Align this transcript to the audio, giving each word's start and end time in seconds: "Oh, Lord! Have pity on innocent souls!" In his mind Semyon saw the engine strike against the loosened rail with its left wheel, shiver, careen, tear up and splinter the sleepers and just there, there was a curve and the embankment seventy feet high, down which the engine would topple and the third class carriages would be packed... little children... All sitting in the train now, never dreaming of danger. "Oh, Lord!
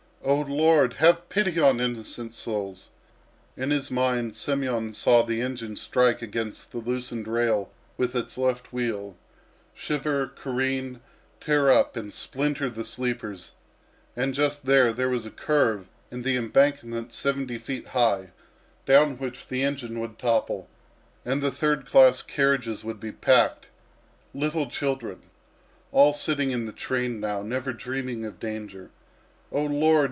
"Oh, 0.23 0.41
Lord! 0.41 0.93
Have 0.93 1.29
pity 1.29 1.59
on 1.59 1.79
innocent 1.81 2.35
souls!" 2.35 2.89
In 3.57 3.71
his 3.71 3.89
mind 3.89 4.35
Semyon 4.35 4.93
saw 4.93 5.23
the 5.25 5.41
engine 5.41 5.75
strike 5.75 6.21
against 6.21 6.71
the 6.71 6.77
loosened 6.77 7.27
rail 7.27 7.71
with 7.97 8.15
its 8.15 8.37
left 8.37 8.71
wheel, 8.71 9.17
shiver, 9.73 10.27
careen, 10.27 11.01
tear 11.39 11.71
up 11.71 11.97
and 11.97 12.13
splinter 12.13 12.69
the 12.69 12.85
sleepers 12.85 13.53
and 14.15 14.35
just 14.35 14.67
there, 14.67 14.93
there 14.93 15.09
was 15.09 15.25
a 15.25 15.31
curve 15.31 15.87
and 16.11 16.23
the 16.23 16.37
embankment 16.37 17.11
seventy 17.11 17.57
feet 17.57 17.87
high, 17.87 18.29
down 18.85 19.17
which 19.17 19.47
the 19.47 19.63
engine 19.63 19.99
would 19.99 20.19
topple 20.19 20.69
and 21.25 21.41
the 21.41 21.51
third 21.51 21.87
class 21.87 22.21
carriages 22.21 22.83
would 22.83 22.99
be 22.99 23.11
packed... 23.11 23.67
little 24.35 24.67
children... 24.69 25.23
All 25.91 26.13
sitting 26.13 26.51
in 26.51 26.67
the 26.67 26.71
train 26.71 27.19
now, 27.19 27.41
never 27.41 27.73
dreaming 27.73 28.23
of 28.23 28.39
danger. 28.39 28.91
"Oh, 29.51 29.65
Lord! 29.65 29.91